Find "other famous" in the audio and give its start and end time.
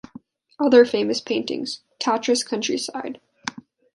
0.57-1.21